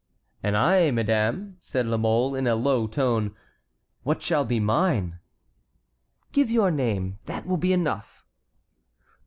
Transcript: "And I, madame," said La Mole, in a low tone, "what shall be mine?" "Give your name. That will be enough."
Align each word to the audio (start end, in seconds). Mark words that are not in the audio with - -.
"And 0.41 0.57
I, 0.57 0.89
madame," 0.89 1.57
said 1.59 1.85
La 1.85 1.95
Mole, 1.95 2.33
in 2.33 2.47
a 2.47 2.55
low 2.55 2.87
tone, 2.87 3.35
"what 4.01 4.23
shall 4.23 4.43
be 4.43 4.59
mine?" 4.59 5.19
"Give 6.31 6.49
your 6.49 6.71
name. 6.71 7.19
That 7.27 7.45
will 7.45 7.57
be 7.57 7.71
enough." 7.71 8.25